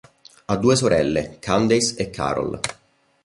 [0.45, 2.59] Ha due sorelle, Candace e Carol.